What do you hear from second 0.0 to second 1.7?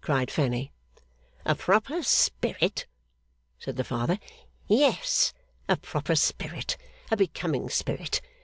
cried Fanny. 'A